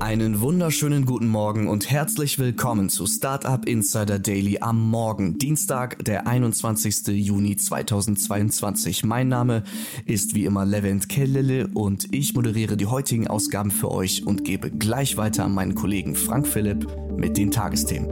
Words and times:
Einen 0.00 0.40
wunderschönen 0.40 1.06
guten 1.06 1.26
Morgen 1.26 1.68
und 1.68 1.90
herzlich 1.90 2.38
willkommen 2.38 2.88
zu 2.88 3.06
Startup 3.06 3.66
Insider 3.66 4.20
Daily 4.20 4.58
am 4.60 4.80
Morgen, 4.90 5.38
Dienstag, 5.38 6.04
der 6.04 6.28
21. 6.28 7.08
Juni 7.08 7.56
2022. 7.56 9.02
Mein 9.02 9.26
Name 9.26 9.64
ist 10.06 10.36
wie 10.36 10.44
immer 10.44 10.64
Levent 10.64 11.08
Kellele 11.08 11.66
und 11.74 12.14
ich 12.14 12.32
moderiere 12.34 12.76
die 12.76 12.86
heutigen 12.86 13.26
Ausgaben 13.26 13.72
für 13.72 13.90
euch 13.90 14.24
und 14.24 14.44
gebe 14.44 14.70
gleich 14.70 15.16
weiter 15.16 15.44
an 15.44 15.52
meinen 15.52 15.74
Kollegen 15.74 16.14
Frank 16.14 16.46
Philipp 16.46 16.86
mit 17.16 17.36
den 17.36 17.50
Tagesthemen. 17.50 18.08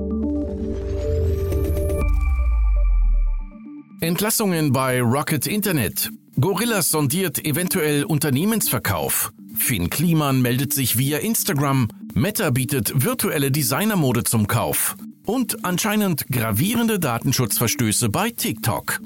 Entlassungen 4.00 4.72
bei 4.72 5.00
Rocket 5.00 5.46
Internet. 5.46 6.10
Gorillas 6.38 6.90
sondiert 6.90 7.44
eventuell 7.46 8.04
Unternehmensverkauf. 8.04 9.32
Finn 9.56 9.90
Kliman 9.90 10.42
meldet 10.42 10.72
sich 10.72 10.98
via 10.98 11.18
Instagram. 11.18 11.88
Meta 12.14 12.50
bietet 12.50 13.04
virtuelle 13.04 13.50
Designermode 13.50 14.24
zum 14.24 14.46
Kauf. 14.46 14.96
Und 15.24 15.64
anscheinend 15.64 16.26
gravierende 16.28 16.98
Datenschutzverstöße 16.98 18.08
bei 18.08 18.30
TikTok. 18.30 19.00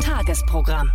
Tagesprogramm. 0.00 0.90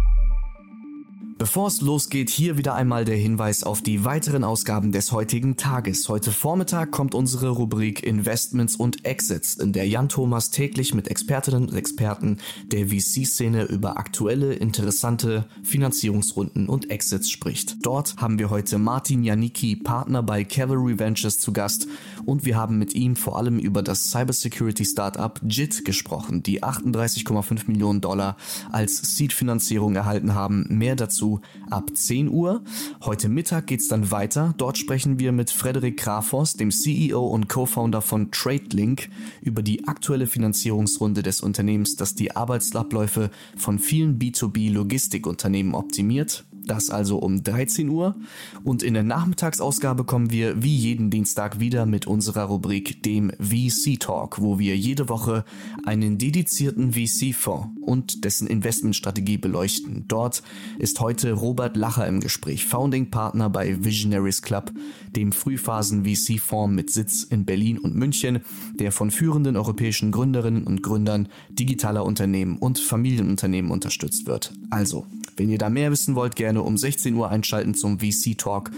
Bevor 1.38 1.68
es 1.68 1.82
losgeht, 1.82 2.32
hier 2.32 2.58
wieder 2.58 2.74
einmal 2.74 3.06
der 3.06 3.16
Hinweis 3.16 3.62
auf 3.62 3.84
die 3.84 4.04
weiteren 4.04 4.44
Ausgaben 4.44 4.92
des 4.92 5.12
heutigen 5.12 5.56
Tages. 5.56 6.10
Heute 6.10 6.32
Vormittag 6.32 6.90
kommt 6.90 7.14
unsere 7.14 7.50
Rubrik 7.50 8.02
Investments 8.02 8.76
und 8.76 9.06
Exits, 9.06 9.54
in 9.54 9.72
der 9.72 9.88
Jan 9.88 10.10
Thomas 10.10 10.50
täglich 10.50 10.96
mit 10.96 11.10
Expertinnen 11.10 11.70
und 11.70 11.76
Experten 11.76 12.38
der 12.72 12.88
VC-Szene 12.88 13.66
über 13.66 14.00
aktuelle, 14.00 14.56
interessante 14.56 15.46
Finanzierungsrunden 15.62 16.68
und 16.68 16.90
Exits 16.90 17.30
spricht. 17.30 17.86
Dort 17.86 18.16
haben 18.18 18.40
wir 18.40 18.50
heute 18.50 18.80
Martin 18.80 19.24
Janicki, 19.24 19.76
Partner 19.76 20.24
bei 20.24 20.44
Cavalry 20.44 20.98
Ventures 20.98 21.40
zu 21.40 21.54
Gast 21.54 21.88
und 22.28 22.46
wir 22.46 22.58
haben 22.58 22.78
mit 22.78 22.94
ihm 22.94 23.16
vor 23.16 23.38
allem 23.38 23.58
über 23.58 23.82
das 23.82 24.12
Cybersecurity-Startup 24.12 25.40
JIT 25.48 25.86
gesprochen, 25.86 26.44
die 26.44 26.62
38,5 26.62 27.68
Millionen 27.68 28.02
Dollar 28.02 28.36
als 28.70 29.16
Seed-Finanzierung 29.16 29.96
erhalten 29.96 30.36
haben. 30.36 30.66
Mehr 30.70 30.98
dazu 30.98 31.40
ab 31.70 31.92
10 31.94 32.28
Uhr. 32.28 32.64
Heute 33.02 33.30
Mittag 33.30 33.68
geht's 33.68 33.88
dann 33.88 34.12
weiter. 34.12 34.54
Dort 34.58 34.78
sprechen 34.78 35.20
wir 35.20 35.32
mit 35.32 35.52
Frederik 35.52 35.96
Grafos, 35.96 36.54
dem 36.54 36.70
CEO 36.70 37.26
und 37.26 37.48
Co-Founder 37.48 38.02
von 38.02 38.30
TradeLink, 38.30 39.10
über 39.42 39.64
die 39.64 39.88
aktuelle 39.88 40.28
Finanzierungsrunde 40.28 41.24
des 41.24 41.40
Unternehmens, 41.40 41.96
das 41.96 42.14
die 42.14 42.36
Arbeitsabläufe 42.36 43.32
von 43.56 43.80
vielen 43.80 44.20
B2B-Logistikunternehmen 44.20 45.74
optimiert. 45.74 46.44
Das 46.68 46.90
also 46.90 47.18
um 47.18 47.44
13 47.44 47.90
Uhr. 47.90 48.16
Und 48.64 48.84
in 48.84 48.94
der 48.94 49.04
Nachmittagsausgabe 49.04 50.04
kommen 50.04 50.32
wir 50.32 50.62
wie 50.62 50.76
jeden 50.76 51.10
Dienstag 51.10 51.60
wieder 51.60 51.86
mit 51.86 52.08
unserer 52.08 52.44
Rubrik 52.44 53.02
dem 53.04 53.32
VC 53.40 54.00
Talk, 54.00 54.42
wo 54.42 54.60
wir 54.60 54.76
jede 54.76 55.10
Woche 55.10 55.46
einen 55.86 56.18
dedizierten 56.18 56.94
VC-Fonds 56.94 57.70
und 57.82 58.26
dessen 58.26 58.48
Investmentstrategie 58.48 59.38
beleuchten. 59.38 60.06
Dort 60.08 60.44
ist 60.78 61.00
heute 61.00 61.32
Robert 61.32 61.78
Lacher 61.78 62.06
im 62.06 62.20
Gespräch, 62.20 62.66
Founding 62.66 63.10
Partner 63.10 63.50
bei 63.50 63.84
Visionaries 63.84 64.42
Club, 64.42 64.72
dem 65.16 65.32
Frühphasen-VC-Fonds 65.32 66.76
mit 66.76 66.92
Sitz 66.92 67.24
in 67.24 67.46
Berlin 67.46 67.78
und 67.78 67.96
München, 67.96 68.42
der 68.76 68.92
von 68.92 69.10
führenden 69.10 69.56
europäischen 69.56 70.12
Gründerinnen 70.12 70.66
und 70.66 70.84
Gründern 70.84 71.30
digitaler 71.50 72.06
Unternehmen 72.06 72.58
und 72.58 72.80
Familienunternehmen 72.80 73.72
unterstützt 73.72 74.28
wird. 74.28 74.54
Also, 74.70 75.06
wenn 75.38 75.50
ihr 75.50 75.58
da 75.58 75.70
mehr 75.70 75.92
wissen 75.92 76.16
wollt, 76.16 76.36
gerne 76.36 76.57
um 76.64 76.78
16 76.78 77.16
Uhr 77.16 77.30
einschalten 77.30 77.74
zum 77.74 78.00
VC 78.00 78.38
Talk. 78.38 78.72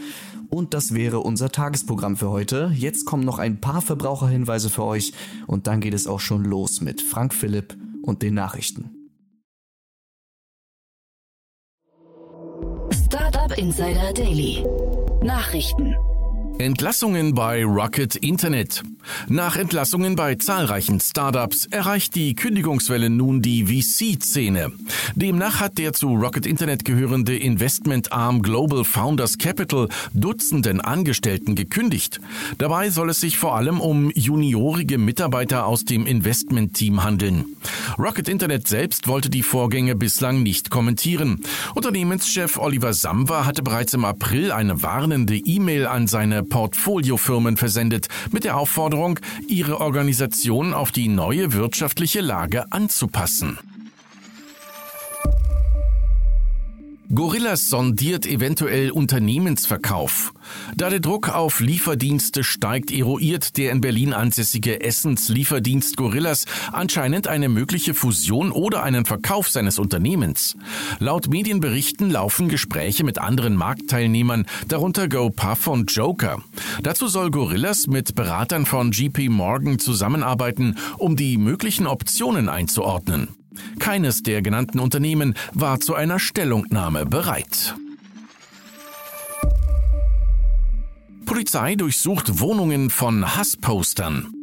Und 0.49 0.73
das 0.73 0.93
wäre 0.93 1.19
unser 1.19 1.51
Tagesprogramm 1.51 2.17
für 2.17 2.29
heute. 2.29 2.71
Jetzt 2.75 3.05
kommen 3.05 3.23
noch 3.23 3.37
ein 3.37 3.61
paar 3.61 3.81
Verbraucherhinweise 3.81 4.69
für 4.69 4.83
euch 4.83 5.13
und 5.47 5.67
dann 5.67 5.79
geht 5.79 5.93
es 5.93 6.07
auch 6.07 6.19
schon 6.19 6.43
los 6.43 6.81
mit 6.81 7.01
Frank 7.01 7.33
Philipp 7.33 7.77
und 8.01 8.21
den 8.23 8.33
Nachrichten. 8.33 8.89
Startup 13.05 13.55
Insider 13.57 14.13
Daily. 14.13 14.63
Nachrichten. 15.21 15.95
Entlassungen 16.59 17.35
bei 17.35 17.63
Rocket 17.63 18.17
Internet. 18.17 18.83
Nach 19.29 19.55
Entlassungen 19.55 20.17
bei 20.17 20.35
zahlreichen 20.35 20.99
Startups 20.99 21.65
erreicht 21.67 22.15
die 22.15 22.35
Kündigungswelle 22.35 23.09
nun 23.09 23.41
die 23.41 23.65
VC-Szene. 23.65 24.73
Demnach 25.15 25.61
hat 25.61 25.77
der 25.77 25.93
zu 25.93 26.13
Rocket 26.15 26.45
Internet 26.45 26.83
gehörende 26.83 27.37
Investmentarm 27.37 28.41
Global 28.41 28.83
Founders 28.83 29.37
Capital 29.37 29.87
Dutzenden 30.13 30.81
Angestellten 30.81 31.55
gekündigt. 31.55 32.19
Dabei 32.57 32.89
soll 32.89 33.09
es 33.11 33.21
sich 33.21 33.37
vor 33.37 33.55
allem 33.55 33.79
um 33.79 34.11
juniorige 34.13 34.97
Mitarbeiter 34.97 35.65
aus 35.65 35.85
dem 35.85 36.05
Investmentteam 36.05 37.05
handeln. 37.05 37.55
Rocket 37.97 38.27
Internet 38.27 38.67
selbst 38.67 39.07
wollte 39.07 39.29
die 39.29 39.43
Vorgänge 39.43 39.95
bislang 39.95 40.43
nicht 40.43 40.69
kommentieren. 40.69 41.39
Unternehmenschef 41.73 42.57
Oliver 42.57 42.93
Samwer 42.93 43.45
hatte 43.45 43.63
bereits 43.63 43.93
im 43.93 44.03
April 44.03 44.51
eine 44.51 44.83
warnende 44.83 45.37
E-Mail 45.37 45.87
an 45.87 46.07
seine 46.07 46.48
Portfoliofirmen 46.49 47.57
versendet 47.57 48.07
mit 48.31 48.43
der 48.43 48.57
Aufforderung, 48.57 49.19
ihre 49.47 49.79
Organisation 49.79 50.73
auf 50.73 50.91
die 50.91 51.07
neue 51.07 51.53
wirtschaftliche 51.53 52.21
Lage 52.21 52.71
anzupassen. 52.71 53.57
Gorillas 57.13 57.69
sondiert 57.69 58.27
eventuell 58.27 58.91
Unternehmensverkauf. 58.91 60.31
Da 60.77 60.91
der 60.91 60.99
Druck 60.99 61.29
auf 61.29 61.59
Lieferdienste 61.59 62.43
steigt, 62.43 62.91
eruiert 62.91 63.57
der 63.57 63.71
in 63.71 63.81
Berlin 63.81 64.13
ansässige 64.13 64.81
Essenslieferdienst 64.81 65.97
Gorillas 65.97 66.45
anscheinend 66.71 67.27
eine 67.27 67.49
mögliche 67.49 67.95
Fusion 67.95 68.51
oder 68.51 68.83
einen 68.83 69.05
Verkauf 69.05 69.49
seines 69.49 69.79
Unternehmens. 69.79 70.55
Laut 70.99 71.29
Medienberichten 71.29 72.11
laufen 72.11 72.47
Gespräche 72.47 73.03
mit 73.03 73.17
anderen 73.17 73.55
Marktteilnehmern, 73.55 74.45
darunter 74.67 75.09
GoPuff 75.09 75.65
und 75.65 75.91
Joker. 75.91 76.43
Dazu 76.83 77.07
soll 77.07 77.31
Gorillas 77.31 77.87
mit 77.87 78.13
Beratern 78.13 78.67
von 78.67 78.91
GP 78.91 79.29
Morgan 79.29 79.79
zusammenarbeiten, 79.79 80.77
um 80.99 81.15
die 81.15 81.39
möglichen 81.39 81.87
Optionen 81.87 82.49
einzuordnen. 82.49 83.38
Keines 83.79 84.23
der 84.23 84.41
genannten 84.41 84.79
Unternehmen 84.79 85.35
war 85.53 85.79
zu 85.79 85.95
einer 85.95 86.19
Stellungnahme 86.19 87.05
bereit. 87.05 87.75
Polizei 91.25 91.75
durchsucht 91.75 92.39
Wohnungen 92.39 92.89
von 92.89 93.35
Hasspostern. 93.35 94.38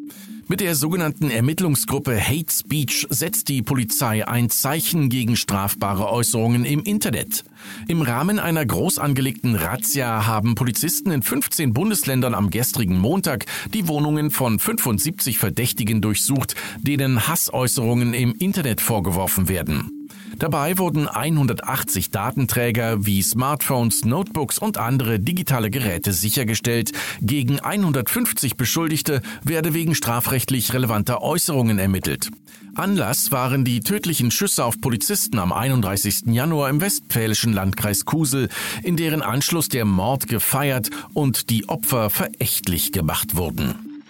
Mit 0.48 0.60
der 0.60 0.76
sogenannten 0.76 1.28
Ermittlungsgruppe 1.28 2.20
Hate 2.20 2.52
Speech 2.52 3.08
setzt 3.10 3.48
die 3.48 3.62
Polizei 3.62 4.28
ein 4.28 4.48
Zeichen 4.48 5.08
gegen 5.08 5.34
strafbare 5.34 6.08
Äußerungen 6.08 6.64
im 6.64 6.84
Internet. 6.84 7.42
Im 7.88 8.00
Rahmen 8.00 8.38
einer 8.38 8.64
groß 8.64 8.98
angelegten 8.98 9.56
Razzia 9.56 10.28
haben 10.28 10.54
Polizisten 10.54 11.10
in 11.10 11.22
15 11.22 11.72
Bundesländern 11.72 12.32
am 12.32 12.50
gestrigen 12.50 12.96
Montag 12.96 13.46
die 13.74 13.88
Wohnungen 13.88 14.30
von 14.30 14.60
75 14.60 15.36
Verdächtigen 15.38 16.00
durchsucht, 16.00 16.54
denen 16.78 17.26
Hassäußerungen 17.26 18.14
im 18.14 18.32
Internet 18.38 18.80
vorgeworfen 18.80 19.48
werden. 19.48 19.96
Dabei 20.38 20.77
wurden 20.77 21.09
180 21.09 22.10
Datenträger 22.10 23.06
wie 23.06 23.22
Smartphones, 23.22 24.04
Notebooks 24.04 24.59
und 24.59 24.77
andere 24.77 25.18
digitale 25.18 25.71
Geräte 25.71 26.12
sichergestellt. 26.12 26.92
Gegen 27.22 27.60
150 27.60 28.56
Beschuldigte 28.56 29.22
werde 29.42 29.72
wegen 29.72 29.94
strafrechtlich 29.94 30.74
relevanter 30.74 31.22
Äußerungen 31.22 31.78
ermittelt. 31.78 32.30
Anlass 32.74 33.33
waren 33.33 33.65
die 33.65 33.80
tödlichen 33.80 34.30
Schüsse 34.30 34.62
auf 34.62 34.78
Polizisten 34.83 35.38
am 35.38 35.53
31. 35.53 36.27
Januar 36.27 36.68
im 36.68 36.83
westfälischen 36.83 37.54
Landkreis 37.54 38.04
Kusel, 38.04 38.50
in 38.83 38.98
deren 38.98 39.22
Anschluss 39.22 39.71
der 39.71 39.86
Mord 39.86 40.28
gefeiert 40.28 40.91
und 41.15 41.48
die 41.48 41.66
Opfer 41.71 42.10
verächtlich 42.10 42.92
gemacht 42.92 43.36
wurden. 43.36 44.03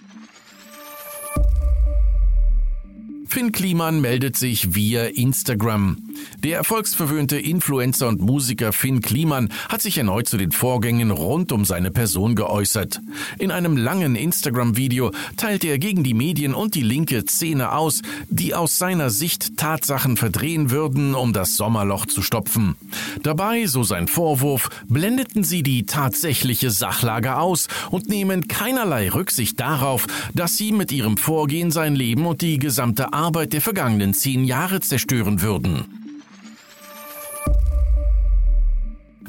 Finn 3.27 3.51
Kliman 3.51 4.01
meldet 4.01 4.35
sich 4.35 4.75
via 4.75 5.05
Instagram. 5.05 6.06
Der 6.43 6.57
erfolgsverwöhnte 6.57 7.37
Influencer 7.37 8.07
und 8.07 8.21
Musiker 8.21 8.73
Finn 8.73 9.01
Kliman 9.01 9.49
hat 9.69 9.81
sich 9.81 9.97
erneut 9.97 10.27
zu 10.27 10.37
den 10.37 10.51
Vorgängen 10.51 11.11
rund 11.11 11.51
um 11.51 11.65
seine 11.65 11.91
Person 11.91 12.35
geäußert. 12.35 13.01
In 13.39 13.51
einem 13.51 13.75
langen 13.75 14.15
Instagram-Video 14.15 15.11
teilt 15.35 15.63
er 15.63 15.79
gegen 15.79 16.03
die 16.03 16.13
Medien 16.13 16.53
und 16.53 16.75
die 16.75 16.81
linke 16.81 17.23
Szene 17.25 17.71
aus, 17.71 18.01
die 18.29 18.53
aus 18.53 18.77
seiner 18.77 19.09
Sicht 19.09 19.57
Tatsachen 19.57 20.17
verdrehen 20.17 20.71
würden, 20.71 21.15
um 21.15 21.33
das 21.33 21.55
Sommerloch 21.55 22.05
zu 22.05 22.21
stopfen. 22.21 22.75
Dabei, 23.23 23.65
so 23.65 23.83
sein 23.83 24.07
Vorwurf, 24.07 24.69
blendeten 24.87 25.43
sie 25.43 25.63
die 25.63 25.85
tatsächliche 25.85 26.71
Sachlage 26.71 27.37
aus 27.37 27.67
und 27.91 28.09
nehmen 28.09 28.47
keinerlei 28.47 29.09
Rücksicht 29.09 29.59
darauf, 29.59 30.07
dass 30.33 30.57
sie 30.57 30.71
mit 30.71 30.91
ihrem 30.91 31.17
Vorgehen 31.17 31.71
sein 31.71 31.95
Leben 31.95 32.25
und 32.25 32.41
die 32.41 32.59
gesamte 32.59 33.13
Arbeit 33.13 33.53
der 33.53 33.61
vergangenen 33.61 34.13
zehn 34.13 34.43
Jahre 34.43 34.79
zerstören 34.79 35.41
würden. 35.41 36.06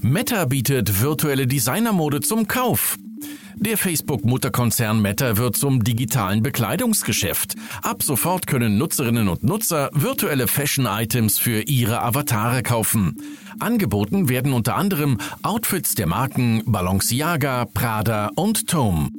Meta 0.00 0.44
bietet 0.44 1.02
virtuelle 1.02 1.46
Designermode 1.46 2.20
zum 2.20 2.46
Kauf. 2.46 2.98
Der 3.60 3.76
Facebook-Mutterkonzern 3.76 5.02
Meta 5.02 5.36
wird 5.36 5.56
zum 5.56 5.82
digitalen 5.82 6.44
Bekleidungsgeschäft. 6.44 7.56
Ab 7.82 8.04
sofort 8.04 8.46
können 8.46 8.78
Nutzerinnen 8.78 9.28
und 9.28 9.42
Nutzer 9.42 9.90
virtuelle 9.92 10.46
Fashion-Items 10.46 11.40
für 11.40 11.62
ihre 11.62 12.00
Avatare 12.02 12.62
kaufen. 12.62 13.16
Angeboten 13.58 14.28
werden 14.28 14.52
unter 14.52 14.76
anderem 14.76 15.18
Outfits 15.42 15.96
der 15.96 16.06
Marken 16.06 16.62
Balenciaga, 16.66 17.64
Prada 17.64 18.30
und 18.36 18.68
Tome. 18.68 19.10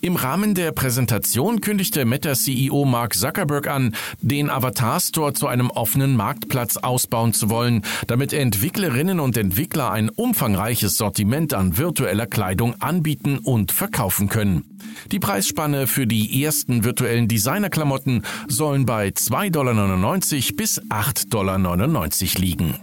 Im 0.00 0.16
Rahmen 0.16 0.54
der 0.54 0.72
Präsentation 0.72 1.60
kündigte 1.60 2.04
Meta-CEO 2.04 2.84
Mark 2.84 3.14
Zuckerberg 3.14 3.66
an, 3.66 3.94
den 4.20 4.48
Avatar 4.48 5.00
Store 5.00 5.32
zu 5.32 5.46
einem 5.46 5.70
offenen 5.70 6.16
Marktplatz 6.16 6.76
ausbauen 6.76 7.32
zu 7.32 7.50
wollen, 7.50 7.82
damit 8.06 8.32
Entwicklerinnen 8.32 9.20
und 9.20 9.36
Entwickler 9.36 9.90
ein 9.90 10.08
umfangreiches 10.08 10.96
Sortiment 10.96 11.52
an 11.52 11.76
virtueller 11.76 12.26
Kleidung 12.26 12.80
anbieten 12.80 13.38
und 13.38 13.72
verkaufen 13.80 14.28
können. 14.28 14.78
Die 15.10 15.18
Preisspanne 15.18 15.86
für 15.86 16.06
die 16.06 16.44
ersten 16.44 16.84
virtuellen 16.84 17.28
Designerklamotten 17.28 18.26
sollen 18.46 18.84
bei 18.84 19.08
2,99 19.08 19.50
Dollar 19.50 20.56
bis 20.56 20.82
8,99 20.82 21.28
Dollar 21.30 22.38
liegen. 22.38 22.74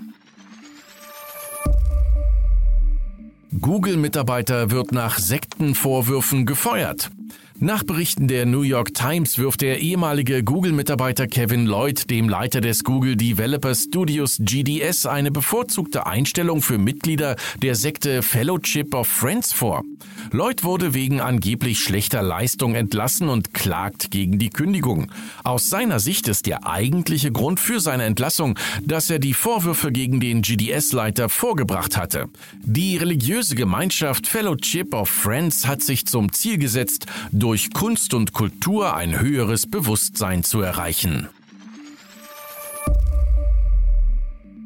Google-Mitarbeiter 3.61 4.71
wird 4.71 4.91
nach 4.91 5.19
Sektenvorwürfen 5.19 6.47
gefeuert. 6.47 7.11
Nach 7.59 7.83
Berichten 7.83 8.27
der 8.27 8.45
New 8.45 8.61
York 8.61 8.93
Times 8.93 9.39
wirft 9.39 9.61
der 9.61 9.79
ehemalige 9.79 10.43
Google-Mitarbeiter 10.43 11.25
Kevin 11.25 11.65
Lloyd 11.65 12.07
dem 12.11 12.29
Leiter 12.29 12.61
des 12.61 12.83
Google 12.83 13.15
Developer 13.15 13.73
Studios 13.73 14.37
GDS 14.39 15.07
eine 15.07 15.31
bevorzugte 15.31 16.05
Einstellung 16.05 16.61
für 16.61 16.77
Mitglieder 16.77 17.35
der 17.63 17.73
Sekte 17.73 18.21
Fellowship 18.21 18.93
of 18.93 19.07
Friends 19.07 19.53
vor. 19.53 19.83
Lloyd 20.31 20.63
wurde 20.63 20.93
wegen 20.93 21.19
angeblich 21.19 21.79
schlechter 21.79 22.21
Leistung 22.21 22.75
entlassen 22.75 23.27
und 23.27 23.55
klagt 23.55 24.11
gegen 24.11 24.37
die 24.37 24.49
Kündigung. 24.49 25.11
Aus 25.43 25.69
seiner 25.69 25.99
Sicht 25.99 26.27
ist 26.27 26.45
der 26.45 26.67
eigentliche 26.67 27.31
Grund 27.31 27.59
für 27.59 27.79
seine 27.79 28.03
Entlassung, 28.03 28.57
dass 28.85 29.09
er 29.09 29.17
die 29.17 29.33
Vorwürfe 29.33 29.91
gegen 29.91 30.19
den 30.19 30.43
GDS-Leiter 30.43 31.27
vorgebracht 31.27 31.97
hatte. 31.97 32.29
Die 32.63 32.97
religiöse 32.97 33.55
Gemeinschaft 33.55 34.27
Fellowship 34.27 34.93
of 34.93 35.09
Friends 35.09 35.65
hat 35.65 35.81
sich 35.81 36.05
zum 36.05 36.31
Ziel 36.31 36.59
gesetzt, 36.59 37.07
durch 37.47 37.71
Kunst 37.71 38.13
und 38.13 38.33
Kultur 38.33 38.93
ein 38.93 39.21
höheres 39.21 39.67
Bewusstsein 39.67 40.43
zu 40.43 40.59
erreichen. 40.59 41.29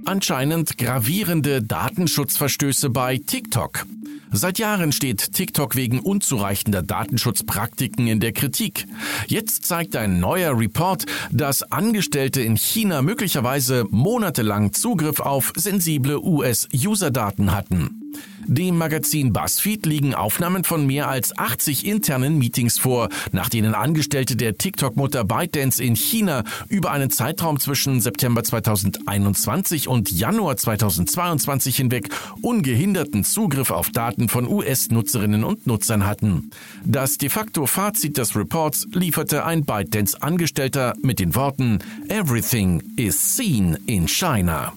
Anscheinend 0.06 0.80
gravierende 0.80 1.62
Datenschutzverstöße 1.62 2.89
bei 2.89 3.19
TikTok. 3.19 3.86
Seit 4.31 4.57
Jahren 4.57 4.94
steht 4.94 5.31
TikTok 5.33 5.75
wegen 5.75 6.00
unzureichender 6.00 6.81
Datenschutzpraktiken 6.81 8.07
in 8.07 8.19
der 8.19 8.31
Kritik. 8.31 8.88
Jetzt 9.28 9.68
zeigt 9.68 9.95
ein 9.95 10.19
neuer 10.19 10.57
Report, 10.57 11.06
dass 11.30 11.62
Angestellte 11.62 12.42
in 12.42 12.57
China 12.57 13.04
möglicherweise 13.04 13.86
monatelang 13.92 14.74
Zugriff 14.74 15.19
auf 15.19 15.54
sensible 15.56 16.18
US-User-Daten 16.18 17.51
hatten. 17.51 18.00
Dem 18.48 18.78
Magazin 18.78 19.34
BuzzFeed 19.34 19.86
liegen 19.86 20.16
Aufnahmen 20.16 20.64
von 20.64 20.86
mehr 20.86 21.08
als 21.08 21.38
80 21.38 21.86
internen 21.86 22.38
Meetings 22.38 22.78
vor, 22.78 23.10
nach 23.32 23.50
denen 23.50 23.76
Angestellte 23.76 24.36
der 24.36 24.58
TikTok-Mutter 24.58 25.24
ByteDance 25.24 25.84
in 25.84 25.96
China 25.96 26.44
über 26.68 26.92
einen 26.92 27.10
Zeitraum 27.10 27.60
zwischen 27.60 28.02
September 28.02 28.44
2021 28.44 29.88
und 29.88 30.12
Januar 30.12 30.58
2022 30.58 31.76
hinweg 31.76 32.10
ungehinderten 32.42 33.24
Zugriff 33.24 33.72
auf 33.72 33.90
Daten 33.92 34.30
von 34.30 34.48
US-Nutzerinnen 34.48 35.44
und 35.44 35.68
Nutzern 35.68 36.06
hatten. 36.06 36.52
Das 36.84 37.18
de 37.18 37.30
facto 37.30 37.66
Fazit 37.66 38.18
des 38.18 38.36
Reports 38.36 38.88
lieferte 38.94 39.46
ein 39.46 39.66
ByteDance-Angestellter 39.66 40.96
mit 41.02 41.20
den 41.20 41.36
Worten 41.36 41.80
Everything 42.10 42.82
is 42.98 43.36
seen 43.36 43.78
in 43.86 44.08
China. 44.08 44.74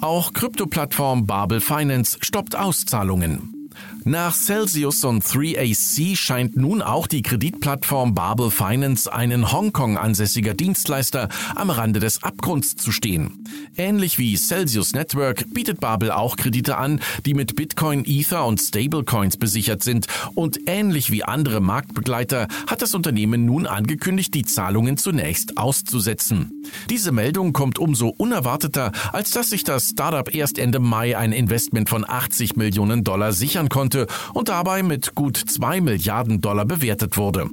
Auch 0.00 0.32
Krypto-Plattform 0.32 1.26
Babel 1.26 1.60
Finance 1.60 2.18
stoppt 2.20 2.56
Auszahlungen. 2.56 3.70
Nach 4.06 4.34
Celsius 4.34 5.02
und 5.04 5.24
3AC 5.24 6.14
scheint 6.14 6.56
nun 6.56 6.82
auch 6.82 7.06
die 7.06 7.22
Kreditplattform 7.22 8.14
Babel 8.14 8.50
Finance, 8.50 9.10
einen 9.10 9.50
Hongkong 9.50 9.96
ansässiger 9.96 10.52
Dienstleister, 10.52 11.30
am 11.54 11.70
Rande 11.70 12.00
des 12.00 12.22
Abgrunds 12.22 12.76
zu 12.76 12.92
stehen. 12.92 13.46
Ähnlich 13.78 14.18
wie 14.18 14.36
Celsius 14.36 14.92
Network 14.92 15.54
bietet 15.54 15.80
Babel 15.80 16.10
auch 16.10 16.36
Kredite 16.36 16.76
an, 16.76 17.00
die 17.24 17.32
mit 17.32 17.56
Bitcoin, 17.56 18.04
Ether 18.04 18.44
und 18.44 18.60
Stablecoins 18.60 19.38
besichert 19.38 19.82
sind. 19.82 20.06
Und 20.34 20.60
ähnlich 20.66 21.10
wie 21.10 21.24
andere 21.24 21.62
Marktbegleiter 21.62 22.48
hat 22.66 22.82
das 22.82 22.94
Unternehmen 22.94 23.46
nun 23.46 23.66
angekündigt, 23.66 24.34
die 24.34 24.44
Zahlungen 24.44 24.98
zunächst 24.98 25.56
auszusetzen. 25.56 26.62
Diese 26.90 27.10
Meldung 27.10 27.54
kommt 27.54 27.78
umso 27.78 28.08
unerwarteter, 28.08 28.92
als 29.12 29.30
dass 29.30 29.48
sich 29.48 29.64
das 29.64 29.88
Startup 29.90 30.32
erst 30.34 30.58
Ende 30.58 30.78
Mai 30.78 31.16
ein 31.16 31.32
Investment 31.32 31.88
von 31.88 32.04
80 32.06 32.56
Millionen 32.56 33.02
Dollar 33.02 33.32
sichern 33.32 33.70
konnte 33.70 33.93
konnte 33.94 34.06
und 34.32 34.48
dabei 34.48 34.82
mit 34.82 35.14
gut 35.14 35.36
2 35.36 35.80
Milliarden 35.80 36.40
Dollar 36.40 36.64
bewertet 36.64 37.16
wurde. 37.16 37.48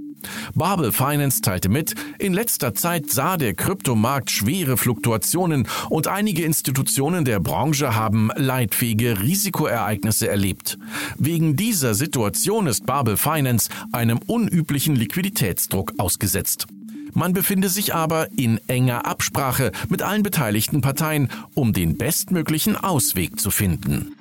Babel 0.54 0.92
Finance 0.92 1.42
teilte 1.42 1.68
mit, 1.68 1.96
in 2.20 2.34
letzter 2.34 2.76
Zeit 2.76 3.10
sah 3.10 3.38
der 3.38 3.56
Kryptomarkt 3.56 4.30
schwere 4.30 4.78
Fluktuationen 4.78 5.68
und 5.90 6.08
einige 6.08 6.44
Institutionen 6.44 7.26
der 7.26 7.40
Branche 7.40 7.96
haben 7.96 8.30
leidfähige 8.36 9.20
Risikoereignisse 9.20 10.30
erlebt. 10.30 10.78
Wegen 11.18 11.56
dieser 11.56 11.96
Situation 11.96 12.68
ist 12.68 12.86
Babel 12.86 13.18
Finance 13.18 13.70
einem 13.92 14.20
unüblichen 14.28 14.96
Liquiditätsdruck 14.96 15.94
ausgesetzt. 15.98 16.68
Man 17.14 17.34
befinde 17.34 17.70
sich 17.70 17.96
aber 17.96 18.28
in 18.38 18.60
enger 18.68 19.08
Absprache 19.08 19.72
mit 19.90 20.04
allen 20.04 20.22
beteiligten 20.22 20.82
Parteien, 20.82 21.30
um 21.56 21.74
den 21.74 21.98
bestmöglichen 21.98 22.78
Ausweg 22.78 23.40
zu 23.40 23.50
finden. 23.50 24.16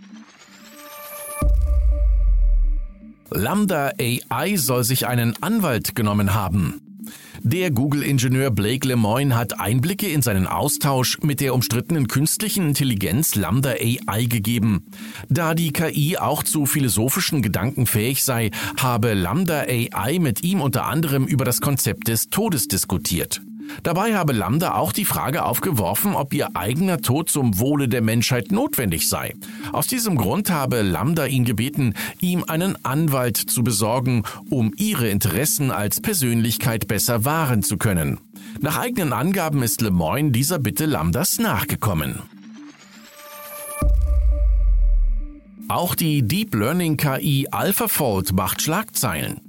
Lambda 3.33 3.93
AI 4.01 4.57
soll 4.57 4.85
sich 4.85 5.07
einen 5.07 5.41
Anwalt 5.43 5.95
genommen 5.95 6.35
haben. 6.35 6.81
Der 7.43 7.71
Google-Ingenieur 7.71 8.51
Blake 8.51 8.87
Lemoine 8.87 9.35
hat 9.35 9.59
Einblicke 9.59 10.09
in 10.09 10.21
seinen 10.21 10.47
Austausch 10.47 11.19
mit 11.23 11.41
der 11.41 11.55
umstrittenen 11.55 12.07
künstlichen 12.07 12.69
Intelligenz 12.69 13.35
Lambda 13.35 13.71
AI 13.71 14.25
gegeben. 14.27 14.85
Da 15.29 15.55
die 15.55 15.73
KI 15.73 16.19
auch 16.19 16.43
zu 16.43 16.67
philosophischen 16.67 17.41
Gedanken 17.41 17.87
fähig 17.87 18.25
sei, 18.25 18.51
habe 18.79 19.15
Lambda 19.15 19.63
AI 19.63 20.19
mit 20.19 20.43
ihm 20.43 20.61
unter 20.61 20.87
anderem 20.87 21.27
über 21.27 21.45
das 21.45 21.61
Konzept 21.61 22.09
des 22.09 22.29
Todes 22.29 22.69
diskutiert. 22.69 23.41
Dabei 23.83 24.15
habe 24.15 24.33
Lambda 24.33 24.75
auch 24.75 24.93
die 24.93 25.05
Frage 25.05 25.45
aufgeworfen, 25.45 26.15
ob 26.15 26.33
ihr 26.35 26.57
eigener 26.57 27.01
Tod 27.01 27.31
zum 27.31 27.59
Wohle 27.59 27.89
der 27.89 28.03
Menschheit 28.03 28.53
notwendig 28.53 29.09
sei. 29.09 29.35
Aus 29.73 29.87
diesem 29.87 30.17
Grund 30.17 30.51
habe 30.51 30.83
Lambda 30.83 31.27
ihn 31.27 31.45
gebeten, 31.45 31.95
ihm 32.21 32.45
einen 32.47 32.85
Anwalt 32.85 33.37
zu 33.37 33.63
besorgen, 33.63 34.25
um 34.49 34.73
ihre 34.77 35.09
Interessen 35.09 35.71
als 35.71 36.01
Persönlichkeit 36.01 36.89
besser 36.89 37.25
wahren 37.25 37.63
zu 37.63 37.77
können. 37.77 38.19
Nach 38.61 38.79
eigenen 38.79 39.13
Angaben 39.13 39.63
ist 39.63 39.81
Lemoyne 39.81 40.31
dieser 40.33 40.59
Bitte 40.59 40.87
Lambdas 40.87 41.39
nachgekommen. 41.39 42.23
Auch 45.69 45.95
die 45.95 46.23
Deep 46.23 46.55
Learning 46.57 46.97
KI 46.97 47.47
AlphaFold 47.49 48.33
macht 48.33 48.61
Schlagzeilen. 48.61 49.41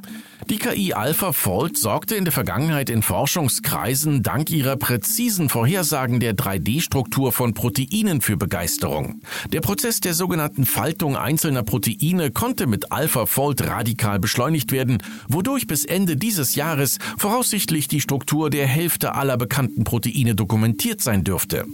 Die 0.51 0.57
KI 0.57 0.91
AlphaFold 0.91 1.77
sorgte 1.77 2.15
in 2.15 2.25
der 2.25 2.33
Vergangenheit 2.33 2.89
in 2.89 3.03
Forschungskreisen 3.03 4.21
dank 4.21 4.49
ihrer 4.49 4.75
präzisen 4.75 5.47
Vorhersagen 5.47 6.19
der 6.19 6.35
3D-Struktur 6.35 7.31
von 7.31 7.53
Proteinen 7.53 8.19
für 8.19 8.35
Begeisterung. 8.35 9.21
Der 9.53 9.61
Prozess 9.61 10.01
der 10.01 10.13
sogenannten 10.13 10.65
Faltung 10.65 11.15
einzelner 11.15 11.63
Proteine 11.63 12.31
konnte 12.31 12.67
mit 12.67 12.91
AlphaFold 12.91 13.65
radikal 13.65 14.19
beschleunigt 14.19 14.73
werden, 14.73 15.01
wodurch 15.29 15.67
bis 15.67 15.85
Ende 15.85 16.17
dieses 16.17 16.55
Jahres 16.55 16.97
voraussichtlich 17.17 17.87
die 17.87 18.01
Struktur 18.01 18.49
der 18.49 18.67
Hälfte 18.67 19.15
aller 19.15 19.37
bekannten 19.37 19.85
Proteine 19.85 20.35
dokumentiert 20.35 20.99
sein 20.99 21.23
dürfte. 21.23 21.65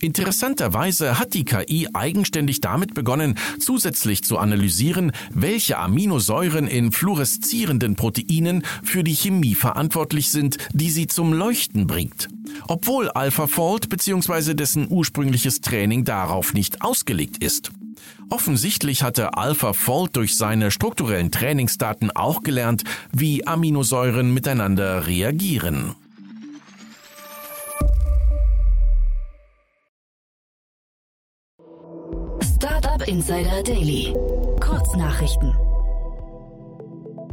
Interessanterweise 0.00 1.18
hat 1.18 1.34
die 1.34 1.44
KI 1.44 1.88
eigenständig 1.92 2.60
damit 2.60 2.94
begonnen, 2.94 3.36
zusätzlich 3.58 4.24
zu 4.24 4.38
analysieren, 4.38 5.12
welche 5.30 5.78
Aminosäuren 5.78 6.66
in 6.66 6.92
fluoreszierenden 6.92 7.96
Proteinen 7.96 8.64
für 8.82 9.04
die 9.04 9.14
Chemie 9.14 9.54
verantwortlich 9.54 10.30
sind, 10.30 10.56
die 10.72 10.90
sie 10.90 11.06
zum 11.06 11.32
Leuchten 11.32 11.86
bringt. 11.86 12.28
Obwohl 12.66 13.10
AlphaFold 13.10 13.88
bzw. 13.88 14.54
dessen 14.54 14.86
ursprüngliches 14.90 15.60
Training 15.60 16.04
darauf 16.04 16.54
nicht 16.54 16.82
ausgelegt 16.82 17.42
ist. 17.42 17.70
Offensichtlich 18.30 19.02
hatte 19.02 19.36
AlphaFold 19.36 20.16
durch 20.16 20.36
seine 20.36 20.70
strukturellen 20.70 21.30
Trainingsdaten 21.30 22.10
auch 22.10 22.42
gelernt, 22.42 22.84
wie 23.12 23.46
Aminosäuren 23.46 24.32
miteinander 24.32 25.06
reagieren. 25.06 25.94
Startup 32.62 33.08
Insider 33.08 33.62
Daily. 33.62 34.12
Kurznachrichten. 34.60 35.54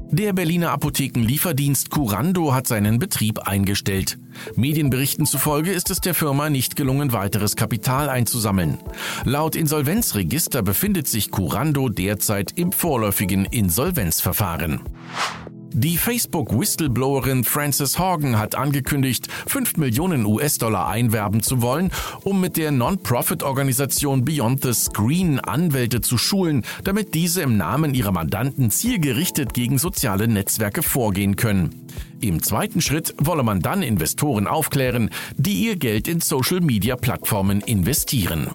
Der 0.09 0.31
Berliner 0.31 0.71
Apothekenlieferdienst 0.71 1.89
Curando 1.89 2.53
hat 2.53 2.65
seinen 2.65 2.97
Betrieb 2.97 3.39
eingestellt. 3.39 4.19
Medienberichten 4.55 5.25
zufolge 5.25 5.73
ist 5.73 5.91
es 5.91 5.99
der 5.99 6.13
Firma 6.13 6.49
nicht 6.49 6.77
gelungen, 6.77 7.11
weiteres 7.11 7.57
Kapital 7.57 8.07
einzusammeln. 8.07 8.77
Laut 9.25 9.57
Insolvenzregister 9.57 10.61
befindet 10.61 11.09
sich 11.09 11.29
Curando 11.29 11.89
derzeit 11.89 12.53
im 12.55 12.71
vorläufigen 12.71 13.43
Insolvenzverfahren. 13.43 14.79
Die 15.73 15.97
Facebook-Whistleblowerin 15.97 17.43
Frances 17.43 17.99
Horgan 17.99 18.39
hat 18.39 18.55
angekündigt, 18.55 19.27
5 19.47 19.77
Millionen 19.77 20.25
US-Dollar 20.25 20.87
einwerben 20.87 21.43
zu 21.43 21.61
wollen, 21.61 21.91
um 22.23 22.41
mit 22.41 22.57
der 22.57 22.71
Non-Profit-Organisation 22.71 24.25
Beyond 24.25 24.63
the 24.63 24.73
Screen 24.73 25.39
Anwälte 25.39 26.01
zu 26.01 26.17
schulen, 26.17 26.63
damit 26.83 27.13
diese 27.13 27.41
im 27.41 27.57
Namen 27.57 27.93
ihrer 27.93 28.11
Mandanten 28.11 28.71
zielgerichtet 28.71 29.53
gegen 29.53 29.77
soziale 29.77 30.27
Netzwerke 30.27 30.81
vorgehen 30.81 31.35
können. 31.35 31.87
Im 32.21 32.41
zweiten 32.41 32.81
Schritt 32.81 33.13
wolle 33.19 33.43
man 33.43 33.59
dann 33.59 33.83
Investoren 33.83 34.47
aufklären, 34.47 35.09
die 35.35 35.65
ihr 35.65 35.75
Geld 35.75 36.07
in 36.07 36.21
Social-Media-Plattformen 36.21 37.61
investieren. 37.61 38.49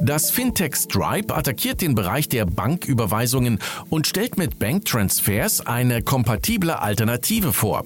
Das 0.00 0.30
Fintech 0.30 0.76
Stripe 0.76 1.34
attackiert 1.34 1.80
den 1.80 1.94
Bereich 1.94 2.28
der 2.28 2.46
Banküberweisungen 2.46 3.58
und 3.90 4.06
stellt 4.06 4.38
mit 4.38 4.58
Banktransfers 4.58 5.66
eine 5.66 6.02
kompatible 6.02 6.78
Alternative 6.78 7.52
vor. 7.52 7.84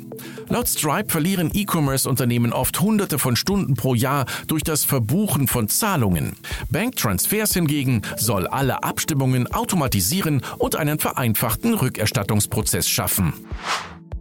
Laut 0.49 0.69
Stripe 0.69 1.11
verlieren 1.11 1.51
E-Commerce-Unternehmen 1.55 2.53
oft 2.53 2.81
Hunderte 2.81 3.19
von 3.19 3.37
Stunden 3.37 3.75
pro 3.75 3.95
Jahr 3.95 4.27
durch 4.47 4.63
das 4.63 4.85
Verbuchen 4.85 5.49
von 5.49 5.69
Zahlungen. 5.69 6.37
Banktransfers 6.71 7.55
hingegen 7.55 8.03
soll 8.17 8.47
alle 8.47 8.83
Abstimmungen 8.83 9.47
automatisieren 9.53 10.43
und 10.59 10.77
einen 10.77 10.99
vereinfachten 10.99 11.75
Rückerstattungsprozess 11.75 12.89
schaffen. 12.89 13.33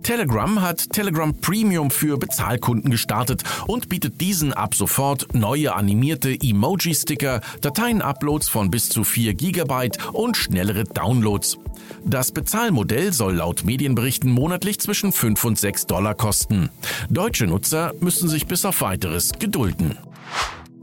Telegram 0.03 0.62
hat 0.62 0.89
Telegram 0.91 1.34
Premium 1.34 1.91
für 1.91 2.17
Bezahlkunden 2.17 2.91
gestartet 2.91 3.43
und 3.67 3.89
bietet 3.89 4.20
diesen 4.22 4.53
ab 4.53 4.75
sofort 4.75 5.34
neue 5.34 5.75
animierte 5.75 6.31
Emoji-Sticker, 6.31 7.41
Dateien-Uploads 7.62 8.50
von 8.50 8.72
bis 8.72 8.89
zu 8.89 9.03
4 9.03 9.34
GB 9.34 9.89
und 10.13 10.38
schnellere 10.38 10.84
Downloads. 10.84 11.58
Das 12.03 12.31
Bezahlmodell 12.31 13.13
soll 13.13 13.36
laut 13.36 13.63
Medienberichten 13.63 14.31
monatlich 14.31 14.79
zwischen 14.79 15.12
5 15.12 15.43
und 15.46 15.60
6 15.60 15.88
Dollar 15.88 16.15
kosten. 16.15 16.70
Deutsche 17.10 17.46
Nutzer 17.48 17.93
müssen 18.00 18.27
sich 18.27 18.48
bis 18.48 18.65
auf 18.65 18.81
weiteres 18.81 19.34
gedulden 19.39 19.98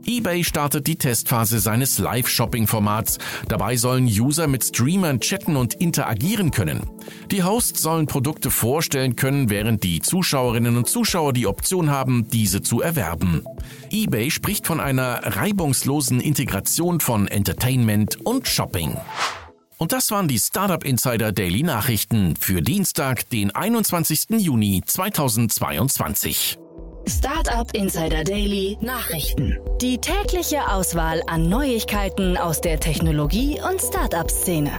eBay 0.08 0.42
startet 0.42 0.86
die 0.86 0.96
Testphase 0.96 1.60
seines 1.60 1.98
Live-Shopping-Formats. 1.98 3.18
Dabei 3.46 3.76
sollen 3.76 4.06
User 4.06 4.46
mit 4.46 4.64
Streamern 4.64 5.20
chatten 5.20 5.54
und 5.54 5.74
interagieren 5.74 6.50
können. 6.50 6.80
Die 7.30 7.42
Hosts 7.42 7.82
sollen 7.82 8.06
Produkte 8.06 8.50
vorstellen 8.50 9.16
können, 9.16 9.50
während 9.50 9.84
die 9.84 10.00
Zuschauerinnen 10.00 10.78
und 10.78 10.88
Zuschauer 10.88 11.34
die 11.34 11.46
Option 11.46 11.90
haben, 11.90 12.26
diese 12.30 12.62
zu 12.62 12.80
erwerben. 12.80 13.44
eBay 13.90 14.30
spricht 14.30 14.66
von 14.66 14.80
einer 14.80 15.20
reibungslosen 15.36 16.22
Integration 16.22 17.00
von 17.00 17.28
Entertainment 17.28 18.16
und 18.24 18.48
Shopping. 18.48 18.96
Und 19.76 19.92
das 19.92 20.10
waren 20.10 20.26
die 20.26 20.38
Startup 20.38 20.82
Insider 20.84 21.32
Daily 21.32 21.62
Nachrichten 21.62 22.34
für 22.34 22.62
Dienstag, 22.62 23.28
den 23.28 23.54
21. 23.54 24.38
Juni 24.38 24.82
2022. 24.86 26.58
Startup 27.08 27.74
Insider 27.74 28.22
Daily 28.22 28.76
Nachrichten. 28.82 29.58
Die 29.80 29.98
tägliche 29.98 30.68
Auswahl 30.68 31.22
an 31.26 31.48
Neuigkeiten 31.48 32.36
aus 32.36 32.60
der 32.60 32.80
Technologie- 32.80 33.58
und 33.66 33.80
Startup-Szene. 33.80 34.70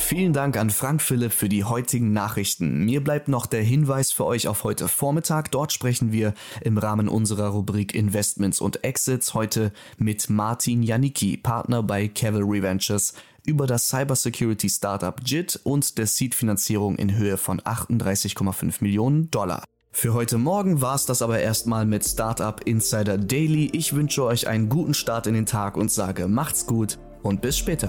Vielen 0.00 0.32
Dank 0.32 0.56
an 0.56 0.70
Frank 0.70 1.00
Philipp 1.00 1.32
für 1.32 1.48
die 1.48 1.62
heutigen 1.62 2.12
Nachrichten. 2.12 2.84
Mir 2.84 3.04
bleibt 3.04 3.28
noch 3.28 3.46
der 3.46 3.62
Hinweis 3.62 4.10
für 4.10 4.26
euch 4.26 4.48
auf 4.48 4.64
heute 4.64 4.88
Vormittag. 4.88 5.52
Dort 5.52 5.72
sprechen 5.72 6.10
wir 6.10 6.34
im 6.60 6.76
Rahmen 6.76 7.08
unserer 7.08 7.48
Rubrik 7.48 7.94
Investments 7.94 8.60
und 8.60 8.82
Exits 8.82 9.34
heute 9.34 9.72
mit 9.96 10.28
Martin 10.28 10.82
Janicki, 10.82 11.36
Partner 11.36 11.84
bei 11.84 12.08
Cavalry 12.08 12.62
Ventures, 12.62 13.14
über 13.46 13.68
das 13.68 13.88
Cybersecurity 13.88 14.68
Startup 14.68 15.20
JIT 15.24 15.60
und 15.62 15.98
der 15.98 16.06
Seed-Finanzierung 16.06 16.96
in 16.96 17.16
Höhe 17.16 17.36
von 17.36 17.60
38,5 17.60 18.78
Millionen 18.80 19.30
Dollar. 19.30 19.62
Für 19.94 20.14
heute 20.14 20.38
Morgen 20.38 20.80
war 20.80 20.94
es 20.94 21.04
das 21.04 21.20
aber 21.20 21.38
erstmal 21.38 21.84
mit 21.84 22.04
Startup 22.04 22.58
Insider 22.64 23.18
Daily. 23.18 23.70
Ich 23.72 23.92
wünsche 23.92 24.24
euch 24.24 24.48
einen 24.48 24.70
guten 24.70 24.94
Start 24.94 25.26
in 25.26 25.34
den 25.34 25.46
Tag 25.46 25.76
und 25.76 25.92
sage 25.92 26.28
macht's 26.28 26.66
gut 26.66 26.98
und 27.22 27.42
bis 27.42 27.58
später. 27.58 27.88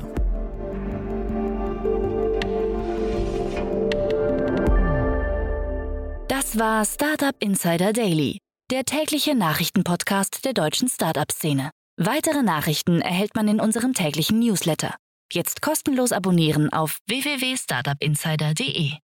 Das 6.27 6.59
war 6.59 6.85
Startup 6.85 7.35
Insider 7.39 7.93
Daily, 7.93 8.37
der 8.69 8.83
tägliche 8.83 9.33
Nachrichtenpodcast 9.33 10.43
der 10.45 10.53
deutschen 10.53 10.89
Startup-Szene. 10.89 11.71
Weitere 11.97 12.43
Nachrichten 12.43 13.01
erhält 13.01 13.33
man 13.33 13.47
in 13.47 13.61
unserem 13.61 13.93
täglichen 13.93 14.39
Newsletter. 14.39 14.95
Jetzt 15.31 15.61
kostenlos 15.61 16.11
abonnieren 16.11 16.71
auf 16.73 16.97
www.startupinsider.de. 17.07 19.03